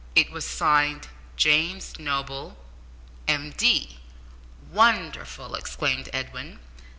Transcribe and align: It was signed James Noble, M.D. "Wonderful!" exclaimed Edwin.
It 0.15 0.31
was 0.31 0.45
signed 0.47 1.09
James 1.35 1.99
Noble, 1.99 2.57
M.D. 3.27 3.99
"Wonderful!" 4.71 5.53
exclaimed 5.53 6.09
Edwin. 6.11 6.57